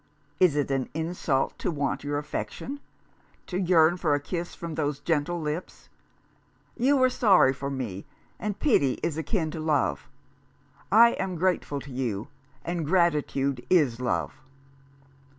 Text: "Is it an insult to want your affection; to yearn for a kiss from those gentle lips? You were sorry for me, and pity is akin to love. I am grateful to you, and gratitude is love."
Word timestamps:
"Is 0.39 0.55
it 0.55 0.71
an 0.71 0.89
insult 0.95 1.59
to 1.59 1.69
want 1.69 2.03
your 2.03 2.17
affection; 2.17 2.79
to 3.45 3.59
yearn 3.61 3.97
for 3.97 4.15
a 4.15 4.19
kiss 4.19 4.55
from 4.55 4.73
those 4.73 4.97
gentle 4.99 5.39
lips? 5.39 5.89
You 6.75 6.97
were 6.97 7.07
sorry 7.11 7.53
for 7.53 7.69
me, 7.69 8.07
and 8.39 8.57
pity 8.59 8.93
is 9.03 9.15
akin 9.19 9.51
to 9.51 9.59
love. 9.59 10.09
I 10.91 11.11
am 11.19 11.35
grateful 11.35 11.79
to 11.81 11.91
you, 11.91 12.29
and 12.65 12.83
gratitude 12.83 13.63
is 13.69 13.99
love." 13.99 14.41